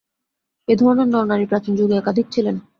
[0.67, 2.55] এ-ধরনের নরনারী প্রাচীনযুগে একাধিক ছিলেন।